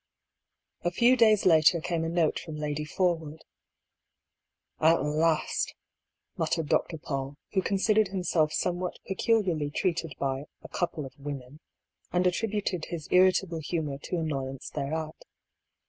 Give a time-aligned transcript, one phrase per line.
[0.83, 3.43] A few days later came a note from Lady Forwood."
[4.91, 5.75] At last,"
[6.37, 6.97] muttered Dr.
[6.97, 11.59] Paull, who considered him self somewhat peculiarly treated by" a con pie of women,"
[12.11, 15.23] and attributed his irritable humour to annoyance thereat.